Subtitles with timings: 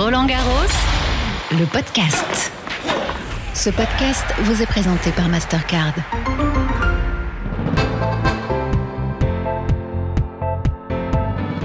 [0.00, 0.70] Roland Garros,
[1.50, 2.52] le podcast.
[3.52, 5.92] Ce podcast vous est présenté par Mastercard.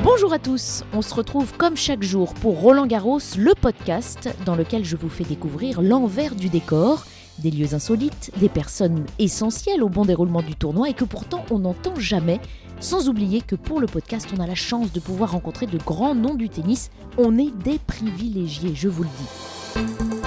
[0.03, 4.55] Bonjour à tous, on se retrouve comme chaque jour pour Roland Garros, le podcast dans
[4.55, 7.05] lequel je vous fais découvrir l'envers du décor,
[7.43, 11.59] des lieux insolites, des personnes essentielles au bon déroulement du tournoi et que pourtant on
[11.59, 12.39] n'entend jamais,
[12.79, 16.15] sans oublier que pour le podcast on a la chance de pouvoir rencontrer de grands
[16.15, 20.23] noms du tennis, on est des privilégiés, je vous le dis.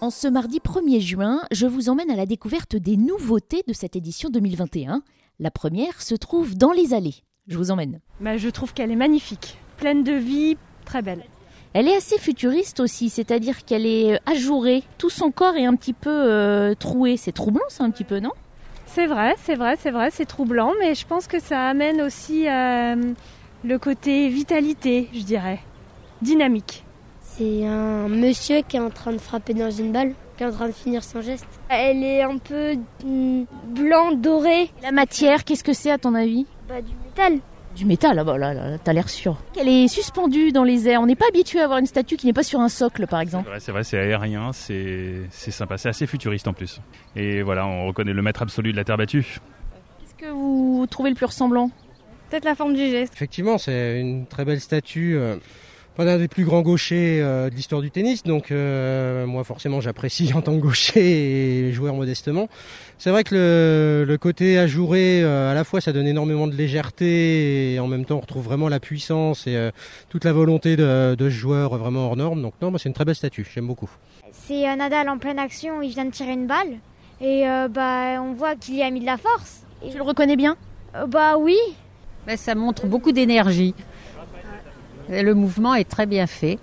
[0.00, 3.96] En ce mardi 1er juin, je vous emmène à la découverte des nouveautés de cette
[3.96, 5.02] édition 2021.
[5.38, 7.16] La première se trouve dans les allées.
[7.48, 8.00] Je vous emmène.
[8.20, 11.24] Bah, je trouve qu'elle est magnifique, pleine de vie, très belle.
[11.74, 14.84] Elle est assez futuriste aussi, c'est-à-dire qu'elle est ajourée.
[14.96, 17.16] Tout son corps est un petit peu euh, troué.
[17.16, 18.30] C'est troublant ça un petit peu, non?
[18.86, 22.48] C'est vrai, c'est vrai, c'est vrai, c'est troublant, mais je pense que ça amène aussi
[22.48, 22.94] euh,
[23.64, 25.58] le côté vitalité, je dirais,
[26.22, 26.84] dynamique.
[27.20, 30.52] C'est un monsieur qui est en train de frapper dans une balle, qui est en
[30.52, 31.48] train de finir son geste.
[31.68, 34.70] Elle est un peu mm, blanc, doré.
[34.80, 36.46] La matière, qu'est-ce que c'est à ton avis?
[36.68, 37.40] Bah, du métal.
[37.76, 39.36] Du métal, ah bah là, là, t'as l'air sûr.
[39.58, 41.00] Elle est suspendue dans les airs.
[41.00, 43.20] On n'est pas habitué à avoir une statue qui n'est pas sur un socle, par
[43.20, 43.50] exemple.
[43.58, 46.80] c'est vrai, c'est aérien, c'est c'est sympa, c'est assez futuriste en plus.
[47.16, 49.40] Et voilà, on reconnaît le maître absolu de la terre battue.
[49.98, 51.70] Qu'est-ce que vous trouvez le plus ressemblant?
[52.30, 53.12] Peut-être la forme du geste.
[53.12, 55.18] Effectivement, c'est une très belle statue.
[55.96, 59.80] Pas d'un des plus grands gauchers euh, de l'histoire du tennis, donc euh, moi forcément
[59.80, 62.48] j'apprécie en tant que gaucher et joueur modestement.
[62.98, 66.54] C'est vrai que le, le côté ajouré, euh, à la fois ça donne énormément de
[66.54, 69.70] légèreté et en même temps on retrouve vraiment la puissance et euh,
[70.08, 72.42] toute la volonté de, de ce joueur vraiment hors norme.
[72.42, 73.90] Donc non, moi c'est une très belle statue, j'aime beaucoup.
[74.32, 76.78] C'est euh, Nadal en pleine action, il vient de tirer une balle
[77.20, 79.60] et euh, bah on voit qu'il y a mis de la force.
[79.84, 80.56] Et- Tu le reconnais bien?
[80.96, 81.56] Euh, bah oui,
[82.26, 83.74] Ben, ça montre beaucoup d'énergie.
[85.10, 86.58] Et Le mouvement est très bien fait.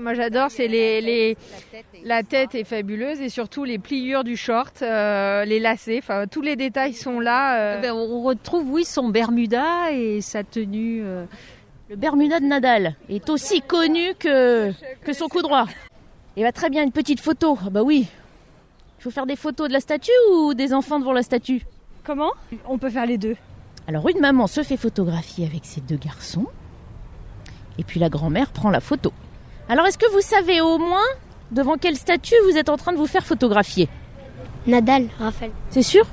[0.00, 1.36] Moi j'adore, c'est les, les-
[2.02, 6.40] la tête est fabuleuse et surtout les pliures du short, euh, les lacets, enfin tous
[6.40, 7.58] les détails sont là.
[7.60, 7.76] euh.
[7.78, 11.02] Eh ben, on retrouve, oui, son Bermuda et sa tenue.
[11.04, 11.26] euh,
[11.90, 14.72] Le Bermuda de Nadal est aussi connu que,
[15.04, 15.66] que son coup droit.
[16.38, 17.58] Et bah très bien, une petite photo.
[17.66, 18.06] Ah bah oui.
[18.98, 21.60] Il faut faire des photos de la statue ou des enfants devant la statue?
[22.02, 22.32] Comment?
[22.66, 23.36] On peut faire les deux.
[23.86, 26.46] Alors une maman se fait photographier avec ses deux garçons.
[27.78, 29.12] Et puis la grand-mère prend la photo.
[29.68, 31.06] Alors est-ce que vous savez au moins
[31.50, 33.88] devant quelle statue vous êtes en train de vous faire photographier?
[34.66, 35.52] Nadal, Raphaël.
[35.70, 36.06] C'est sûr?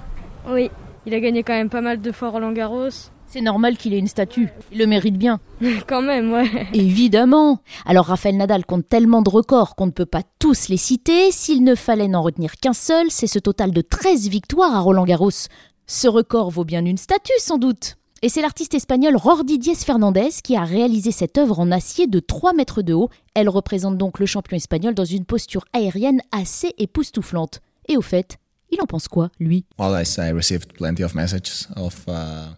[0.47, 0.69] Oui.
[1.05, 2.89] Il a gagné quand même pas mal de fois Roland Garros.
[3.27, 4.49] C'est normal qu'il ait une statue.
[4.71, 5.39] Il le mérite bien.
[5.87, 6.67] quand même, ouais.
[6.73, 7.59] Évidemment.
[7.85, 11.31] Alors Raphaël Nadal compte tellement de records qu'on ne peut pas tous les citer.
[11.31, 15.05] S'il ne fallait n'en retenir qu'un seul, c'est ce total de 13 victoires à Roland
[15.05, 15.31] Garros.
[15.87, 17.97] Ce record vaut bien une statue sans doute.
[18.25, 22.21] Et c'est l'artiste espagnol Rordi Diez Fernandez qui a réalisé cette œuvre en acier de
[22.21, 23.09] 3 mètres de haut.
[23.33, 27.59] Elle représente donc le champion espagnol dans une posture aérienne assez époustouflante.
[27.89, 28.37] Et au fait,
[28.71, 29.65] il en pense quoi, lui?
[29.77, 30.03] Uh,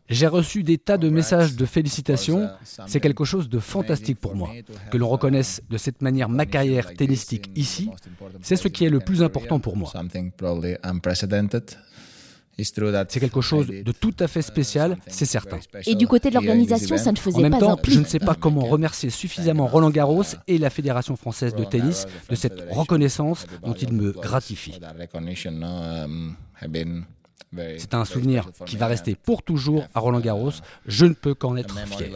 [0.08, 2.48] J'ai reçu des tas de messages de félicitations.
[2.86, 4.52] C'est quelque chose de fantastique pour moi.
[4.92, 7.90] Que l'on reconnaisse de cette manière ma carrière tennistique ici,
[8.44, 9.92] c'est ce qui est le plus important pour moi.
[12.58, 15.60] C'est quelque chose de tout à fait spécial, c'est certain.
[15.86, 17.94] Et du côté de l'organisation, ça ne En faisait même pas un temps, pli.
[17.94, 22.06] je ne sais pas comment remercier suffisamment Roland Garros et la Fédération française de tennis
[22.30, 26.36] de cette reconnaissance dont ils me recognition, no, um,
[27.78, 30.52] C'est un souvenir qui va rester pour toujours à Roland Garros.
[30.86, 32.10] Je ne peux qu'en être fier.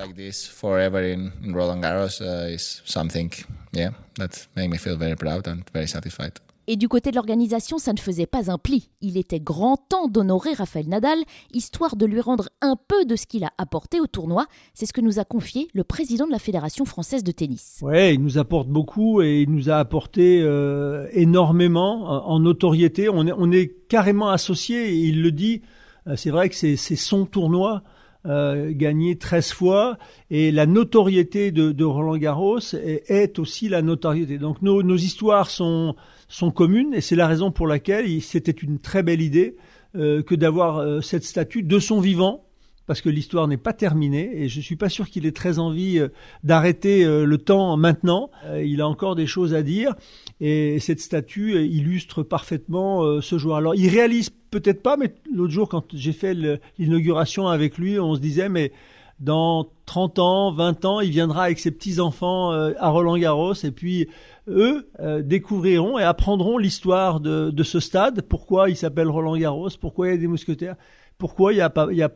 [6.72, 8.92] Et du côté de l'organisation, ça ne faisait pas un pli.
[9.02, 11.18] Il était grand temps d'honorer Raphaël Nadal,
[11.52, 14.46] histoire de lui rendre un peu de ce qu'il a apporté au tournoi.
[14.76, 17.80] C'est ce que nous a confié le président de la Fédération française de tennis.
[17.82, 23.10] Ouais, il nous apporte beaucoup et il nous a apporté euh, énormément en, en notoriété.
[23.10, 25.64] On est, carrément associés et il le dit.
[26.06, 27.82] Euh, C'est vrai que c'est son tournoi.
[28.26, 29.98] Euh, gagné 13 fois
[30.30, 34.38] et la notoriété de, de Roland Garros est, aussi la notoriété.
[34.38, 35.96] Donc nos, nos histoires sont,
[36.28, 39.56] sont communes et c'est la raison pour laquelle c'était une très belle idée
[39.96, 42.44] euh, que d'avoir euh, cette statue de son vivant
[42.90, 46.00] parce que l'histoire n'est pas terminée et je suis pas sûr qu'il ait très envie
[46.00, 46.08] euh,
[46.44, 48.32] d'arrêter euh, le temps maintenant.
[48.46, 49.94] Euh, il a encore des choses à dire
[50.42, 53.58] et cette statue illustre parfaitement ce joueur.
[53.58, 56.36] Alors il réalise peut-être pas, mais l'autre jour quand j'ai fait
[56.80, 58.72] l'inauguration avec lui, on se disait mais
[59.20, 64.08] dans 30 ans, 20 ans, il viendra avec ses petits-enfants à Roland-Garros et puis
[64.48, 64.90] eux
[65.24, 70.18] découvriront et apprendront l'histoire de, ce stade, pourquoi il s'appelle Roland-Garros, pourquoi il y a
[70.18, 70.76] des mousquetaires,
[71.20, 72.10] pourquoi il y a, pas, a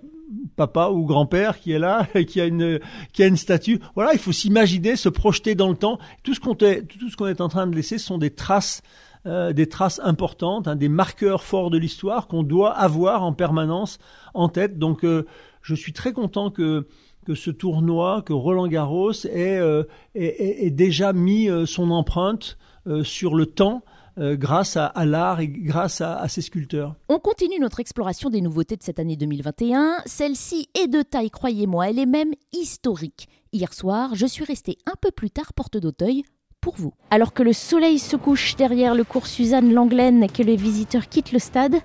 [0.55, 2.79] papa ou grand-père qui est là, qui a une
[3.11, 3.79] qui a une statue.
[3.95, 5.99] Voilà, il faut s'imaginer, se projeter dans le temps.
[6.23, 8.81] Tout ce qu'on est tout ce qu'on est en train de laisser sont des traces
[9.25, 13.97] euh, des traces importantes, hein, des marqueurs forts de l'histoire qu'on doit avoir en permanence
[14.33, 14.77] en tête.
[14.77, 15.25] Donc euh,
[15.61, 16.87] je suis très content que
[17.25, 19.83] que ce tournoi, que Roland Garros ait, euh,
[20.13, 22.57] déjà mis son empreinte
[23.03, 23.81] sur le temps
[24.17, 26.95] grâce à, l'art et grâce à, à, ces sculpteurs.
[27.09, 29.97] On continue notre exploration des nouveautés de cette année 2021.
[30.05, 33.27] Celle-ci est de taille, croyez-moi, elle est même historique.
[33.53, 36.23] Hier soir, je suis restée un peu plus tard porte d'Auteuil
[36.63, 36.93] pour vous.
[37.11, 41.09] Alors que le soleil se couche derrière le cours Suzanne Langlaine et que les visiteurs
[41.09, 41.75] quittent le stade,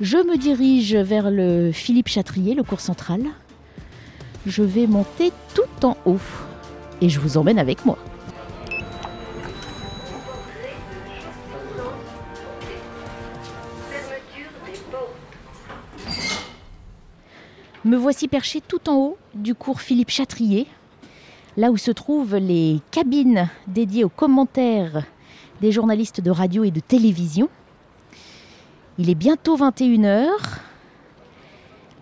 [0.00, 3.22] je me dirige vers le Philippe Chatrier, le cours central.
[4.46, 6.18] Je vais monter tout en haut
[7.00, 7.98] et je vous emmène avec moi.
[17.84, 20.68] Me voici perché tout en haut du cours Philippe Chatrier,
[21.56, 25.04] là où se trouvent les cabines dédiées aux commentaires
[25.60, 27.48] des journalistes de radio et de télévision.
[28.98, 30.28] Il est bientôt 21h.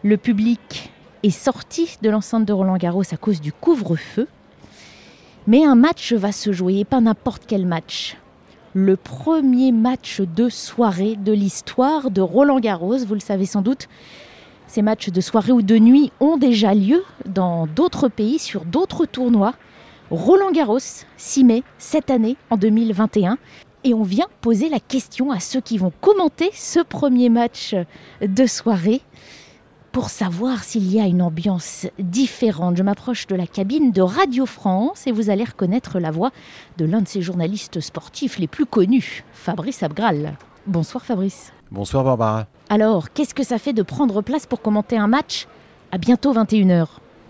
[0.02, 0.90] Le public
[1.22, 4.28] est sorti de l'enceinte de Roland Garros à cause du couvre-feu.
[5.46, 8.18] Mais un match va se jouer, et pas n'importe quel match.
[8.74, 13.88] Le premier match de soirée de l'histoire de Roland Garros, vous le savez sans doute,
[14.70, 19.04] ces matchs de soirée ou de nuit ont déjà lieu dans d'autres pays, sur d'autres
[19.04, 19.54] tournois.
[20.10, 20.78] Roland Garros
[21.16, 23.36] s'y met cette année, en 2021.
[23.82, 27.74] Et on vient poser la question à ceux qui vont commenter ce premier match
[28.20, 29.00] de soirée
[29.90, 32.76] pour savoir s'il y a une ambiance différente.
[32.76, 36.30] Je m'approche de la cabine de Radio France et vous allez reconnaître la voix
[36.76, 40.36] de l'un de ces journalistes sportifs les plus connus, Fabrice Abgral.
[40.66, 41.52] Bonsoir Fabrice.
[41.72, 42.48] Bonsoir Barbara.
[42.68, 45.46] Alors, qu'est-ce que ça fait de prendre place pour commenter un match
[45.92, 46.86] à bientôt 21h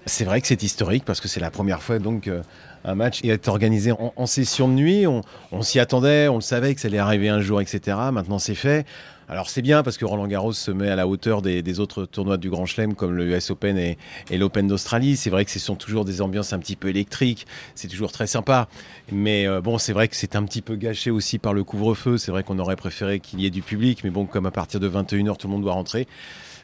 [0.07, 2.43] C'est vrai que c'est historique parce que c'est la première fois donc euh,
[2.85, 5.07] un match est organisé en, session de nuit.
[5.07, 7.99] On, s'y attendait, on le savait que ça allait arriver un jour, etc.
[8.13, 8.87] Maintenant c'est fait.
[9.31, 12.37] Alors c'est bien parce que Roland Garros se met à la hauteur des, autres tournois
[12.37, 13.97] du Grand Chelem comme le US Open et,
[14.33, 15.17] l'Open d'Australie.
[15.17, 17.47] C'est vrai que ce sont toujours des ambiances un petit peu électriques,
[17.77, 18.67] c'est toujours très sympa.
[19.13, 22.19] Mais euh, bon, c'est vrai que c'est un petit peu gâché aussi par le couvre-feu.
[22.19, 24.81] C'est vrai qu'on aurait préféré qu'il y ait du public, mais bon, comme à partir
[24.81, 26.09] de 21h tout le monde doit rentrer.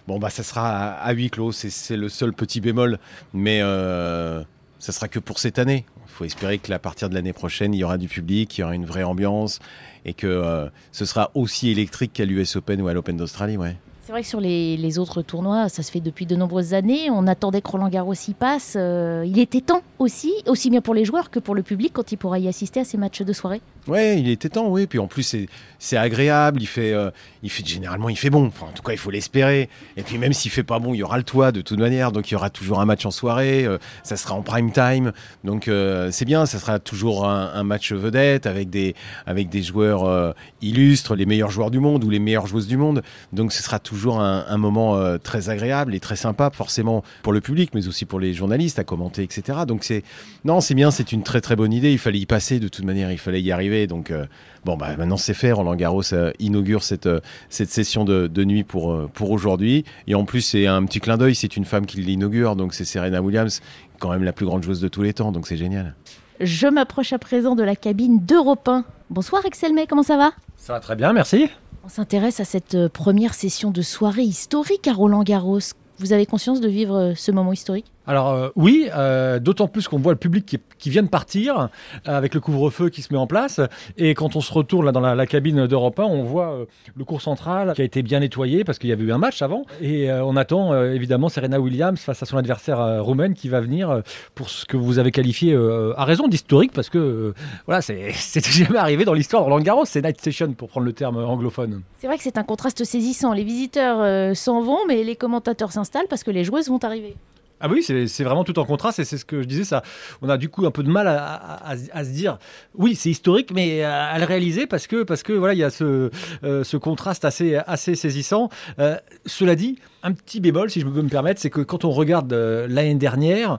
[0.08, 2.98] Bon, bah ça sera à, huis clos, c'est le seul petit bémol.
[3.32, 4.42] Mais euh,
[4.78, 5.84] ça sera que pour cette année.
[6.06, 8.60] Il faut espérer que à partir de l'année prochaine, il y aura du public, il
[8.60, 9.58] y aura une vraie ambiance
[10.04, 13.56] et que euh, ce sera aussi électrique qu'à l'US Open ou à l'Open d'Australie.
[13.56, 13.76] Ouais.
[14.06, 17.10] C'est vrai que sur les, autres tournois, ça se fait depuis de nombreuses années.
[17.10, 18.74] On attendait que Roland Garros y passe.
[18.76, 22.12] Euh, il était temps aussi, aussi bien pour les joueurs que pour le public quand
[22.12, 23.60] il pourra y assister à ces matchs de soirée.
[23.88, 24.86] Ouais, il était temps, oui.
[24.86, 25.36] Puis en plus,
[25.80, 26.60] c'est agréable.
[26.78, 27.10] Euh,
[27.42, 28.46] il fait généralement, il fait bon.
[28.46, 29.68] Enfin, en tout cas, il faut l'espérer.
[29.96, 32.12] Et puis même s'il fait pas bon, il y aura le toit de toute manière.
[32.12, 33.64] Donc il y aura toujours un match en soirée.
[33.64, 35.10] Euh, ça sera en prime time.
[35.42, 35.68] Donc
[36.12, 36.46] c'est bien.
[36.46, 38.94] Ça sera toujours un, match vedette avec des,
[39.26, 43.02] avec des joueurs illustres, les meilleurs joueurs du monde ou les meilleures joueuses du monde.
[43.32, 47.32] Donc ce sera toujours toujours un, moment euh, très agréable et très sympa, forcément pour
[47.32, 49.60] le public, mais aussi pour les journalistes à commenter, etc.
[49.66, 50.02] Donc c'est
[50.44, 51.92] non, c'est bien, c'est une très très bonne idée.
[51.92, 53.86] Il fallait y passer de toute manière, il fallait y arriver.
[53.86, 54.26] Donc euh,
[54.66, 55.50] bon, bah maintenant c'est fait.
[55.50, 57.08] Roland Garros euh, inaugure cette
[57.48, 59.84] cette session de, nuit pour pour aujourd'hui.
[60.06, 61.34] Et en plus, c'est un petit clin d'œil.
[61.34, 63.62] C'est une femme qui l'inaugure, donc c'est Serena Williams,
[63.98, 65.32] quand même la plus grande joueuse de tous les temps.
[65.32, 65.94] Donc c'est génial.
[66.40, 68.84] Je m'approche à présent de la cabine d'Europe 1.
[69.08, 70.32] Bonsoir Excel May, comment ça va?
[70.58, 71.48] Ça va très bien, merci.
[71.86, 75.60] On s'intéresse à cette euh, première session de soirée historique à Roland Garros.
[76.00, 77.92] Vous avez conscience de vivre euh, ce moment historique?
[78.06, 81.66] Alors euh, oui, euh, d'autant plus qu'on voit le public qui, vient de partir euh,
[82.04, 83.60] avec le couvre-feu qui se met en place.
[83.96, 87.20] Et quand on se retourne là dans la, cabine d'Europe 1, on voit le cours
[87.20, 89.64] central qui a été bien nettoyé parce qu'il y avait eu un match avant.
[89.80, 94.02] Et on attend évidemment Serena Williams face à son adversaire roumaine qui va venir
[94.34, 95.56] pour ce que vous avez qualifié
[95.96, 97.34] à raison d'historique parce que
[97.66, 99.84] voilà, c'est jamais arrivé dans l'histoire de Roland.
[99.84, 101.82] C'est night session pour prendre le terme anglophone.
[101.98, 103.32] C'est vrai que c'est un contraste saisissant.
[103.32, 107.16] Les visiteurs s'en vont, mais les commentateurs s'installent parce que les joueuses vont arriver.
[107.58, 109.64] Ah oui, c'est vraiment tout en contraste et c'est ce que je disais.
[109.64, 109.82] Ça,
[110.20, 112.38] on a du coup un peu de mal à, se dire,
[112.74, 115.70] oui, c'est historique, mais à, le réaliser parce que parce que voilà, il y a
[115.70, 116.10] ce,
[116.44, 118.50] euh, contraste assez assez saisissant.
[118.78, 121.90] Euh, cela dit, un petit bémol, si je peux me permettre, c'est que quand on
[121.90, 123.58] regarde euh, l'année dernière,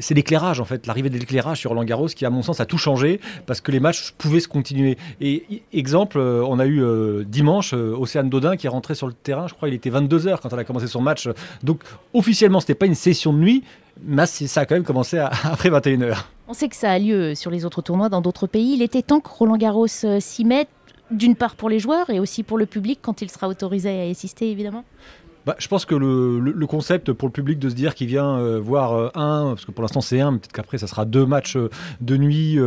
[0.00, 2.66] c'est l'éclairage en fait, l'arrivée de l'éclairage sur Roland Garros qui à mon sens a
[2.66, 4.98] tout changé parce que les matchs pouvaient se continuer.
[5.20, 9.06] Et exemple, euh, on a eu euh, dimanche euh, Océane Dodin qui est rentré sur
[9.06, 11.28] le terrain, je crois il était 22h quand elle a commencé son match.
[11.62, 11.82] Donc
[12.14, 13.64] officiellement c'était pas une session de nuit,
[14.02, 16.16] mais ça a quand même commencé après 21h.
[16.48, 18.74] On sait que ça a lieu sur les autres tournois dans d'autres pays.
[18.74, 20.68] Il était temps que Roland Garros s'y mette,
[21.10, 24.06] d'une part pour les joueurs et aussi pour le public quand il sera autorisé à
[24.06, 24.84] y assister évidemment.
[25.48, 28.60] Bah, Je pense que le, concept pour le public de se dire qu'il vient euh,
[28.62, 31.56] voir euh, un, parce que pour l'instant c'est un, peut-être qu'après ça sera deux matchs
[31.56, 31.70] euh,
[32.02, 32.58] de nuit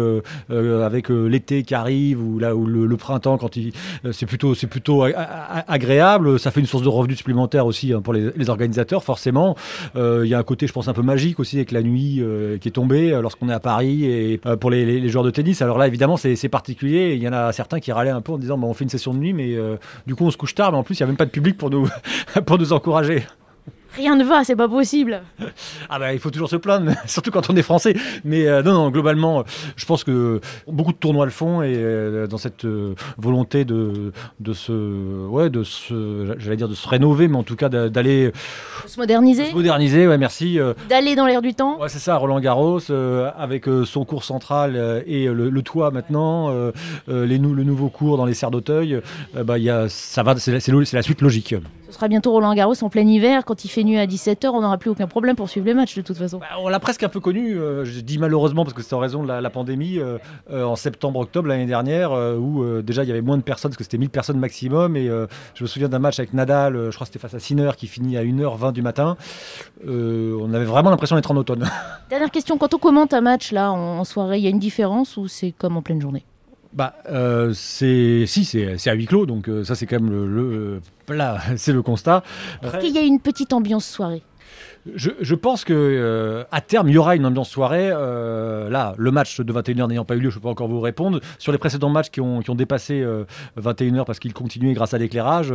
[0.50, 3.73] avec l'été qui arrive ou, là, ou le, printemps quand il,
[4.11, 6.39] c'est plutôt, c'est plutôt agréable.
[6.39, 9.55] Ça fait une source de revenus supplémentaire aussi hein, pour les, organisateurs, forcément.
[9.95, 12.23] Il y a un côté, je pense, un peu magique aussi avec la nuit
[12.59, 15.61] qui est tombée lorsqu'on est à Paris et pour les, joueurs de tennis.
[15.61, 17.13] Alors là, évidemment, c'est, particulier.
[17.15, 18.89] Il y en a certains qui râlaient un peu en disant bah, on fait une
[18.89, 19.55] session de nuit, mais
[20.07, 21.31] du coup on se couche tard, mais en plus il n'y a même pas de
[21.31, 21.88] public pour nous,
[22.45, 23.24] pour nous encourager.
[23.96, 25.22] Rien ne va, c'est pas possible.
[25.90, 27.94] Ah bah il faut toujours se plaindre, surtout quand on est français.
[28.24, 29.44] Mais euh, non, non, globalement,
[29.75, 34.13] je pense que beaucoup de tournois le font et euh, dans cette euh, volonté de,
[34.40, 38.32] de se, ouais, de se, j'allais dire de se rénover, mais en tout cas d'aller
[38.88, 39.48] se moderniser.
[39.48, 40.58] Se moderniser, ouais, merci.
[40.88, 41.80] D'aller dans l'air du temps.
[41.82, 42.80] Ouais, c'est ça, Roland Garros
[43.38, 46.50] avec son cours central et le, toit maintenant,
[47.08, 49.01] les le nouveau cours dans les serres d'Auteuil,
[49.36, 51.56] bah il y a, ça va, c'est la suite logique.
[51.91, 53.43] Ce sera bientôt Roland Garros en plein hiver.
[53.43, 55.93] Quand il fait nuit à 17h, on n'aura plus aucun problème pour suivre les matchs
[55.93, 56.38] de toute façon.
[56.38, 59.00] Bah, on l'a presque un peu connu, euh, je dis malheureusement parce que c'est en
[59.00, 60.17] raison de la, pandémie, euh,
[60.51, 63.83] euh, en septembre-octobre l'année dernière, où déjà il y avait moins de personnes, parce que
[63.83, 64.95] c'était 1000 personnes maximum.
[64.95, 67.71] Et je me souviens d'un match avec Nadal, je crois que c'était face à Sinner,
[67.75, 69.17] qui finit à 1h20 du matin.
[69.86, 71.69] on avait vraiment l'impression d'être en automne.
[72.10, 75.17] Dernière question, quand on commente un match là en soirée, il y a une différence
[75.17, 76.24] ou c'est comme en pleine journée?
[76.74, 80.28] Bah, euh, c'est si c'est à huis clos, donc euh, ça c'est quand même le,
[80.28, 80.82] le
[81.58, 82.24] c'est le constat.
[82.63, 84.24] Est-ce qu'il y a une petite ambiance soirée?
[84.95, 87.89] Je, pense que euh, à terme, il y aura une ambiance soirée.
[87.91, 90.67] Euh, là, le match de 21h n'ayant pas eu lieu, je ne peux pas encore
[90.67, 91.19] vous répondre.
[91.38, 93.05] Sur les précédents matchs qui ont, qui ont dépassé
[93.59, 95.53] 21h euh, parce qu'ils continuaient grâce à l'éclairage,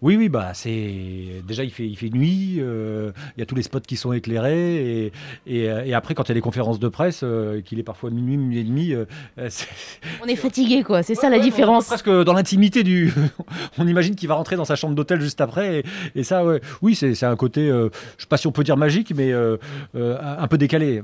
[0.00, 2.56] oui, oui, bah c'est déjà il fait, il fait nuit.
[2.58, 5.12] Il y a tous les spots qui sont éclairés et,
[5.46, 7.24] et, après quand il y a les conférences de presse,
[7.64, 8.94] qu'il est parfois minuit, minuit et demi,
[10.22, 11.02] on est fatigué quoi.
[11.02, 11.86] C'est ça la différence.
[11.86, 13.12] presque dans l'intimité du,
[13.78, 15.82] on imagine qu'il va rentrer dans sa chambre d'hôtel juste après
[16.14, 16.60] et, ça, ouais.
[16.82, 19.56] oui, c'est un côté, je sais pas si on peut dire magique, mais euh,
[19.94, 21.02] euh, un peu décalé.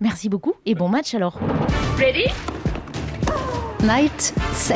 [0.00, 1.38] Merci beaucoup et bon match alors.
[1.98, 2.24] Ready?
[3.82, 4.34] Night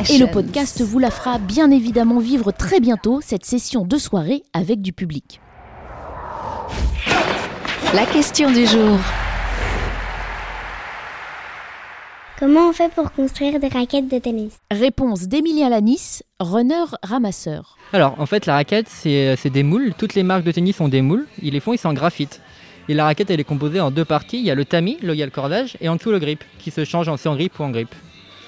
[0.09, 4.43] Et le podcast vous la fera bien évidemment vivre très bientôt cette session de soirée
[4.53, 5.41] avec du public.
[7.93, 8.97] La question du jour.
[12.37, 17.77] Comment on fait pour construire des raquettes de tennis Réponse d'Emilien Lanis, runner ramasseur.
[17.93, 19.93] Alors, en fait, la raquette, c'est des moules.
[19.97, 21.27] Toutes les marques de tennis ont des moules.
[21.41, 22.41] Ils les font, ils sont en graphite.
[22.89, 24.37] Et la raquette, elle est composée en deux parties.
[24.37, 26.19] Il y a le tamis, là, il y a le cordage, et en dessous le
[26.19, 27.95] grip, qui se change en, en grip ou en grip.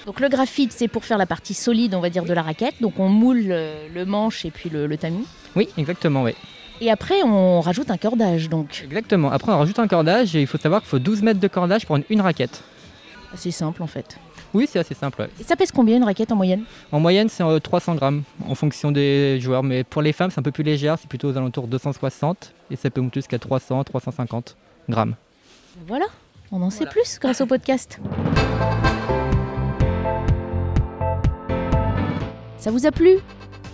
[0.06, 2.75] Donc le graphite, c'est pour faire la partie solide, on va dire, de la raquette.
[2.82, 5.25] Donc on moule le, manche et puis le, tamis.
[5.56, 6.34] Oui, exactement, oui.
[6.82, 8.82] Et après, on rajoute un cordage, donc.
[8.84, 9.32] Exactement.
[9.32, 11.86] Après, on rajoute un cordage et il faut savoir qu'il faut 12 mètres de cordage
[11.86, 12.62] pour une raquette.
[13.34, 14.17] Assez simple en fait.
[14.53, 15.27] Oui, c'est assez simple.
[15.39, 16.63] Et ça pèse combien une raquette en moyenne?
[16.91, 19.63] En moyenne, c'est 300 euh, grammes en fonction des joueurs.
[19.63, 22.53] Mais pour les femmes, c'est un peu plus léger, c'est plutôt aux alentours de 260
[22.72, 24.55] et ça peut monter jusqu'à 300, 350
[24.89, 25.15] grammes.
[25.86, 26.05] Voilà,
[26.51, 28.00] on en sait plus grâce au podcast.
[32.57, 33.17] Ça vous a plu?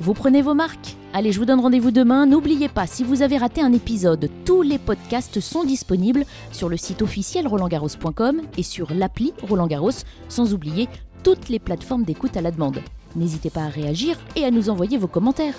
[0.03, 2.25] Vous prenez vos marques Allez, je vous donne rendez-vous demain.
[2.25, 6.75] N'oubliez pas, si vous avez raté un épisode, tous les podcasts sont disponibles sur le
[6.75, 9.91] site officiel rolandgarros.com et sur l'appli Roland Garros,
[10.27, 10.89] sans oublier
[11.24, 12.79] toutes les plateformes d'écoute à la demande.
[13.15, 15.55] N'hésitez pas à réagir et à nous envoyer vos commentaires.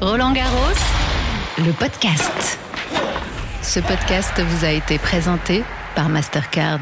[0.00, 0.78] Roland Garros,
[1.58, 2.60] le podcast.
[3.60, 5.64] Ce podcast vous a été présenté
[5.96, 6.78] par Mastercard.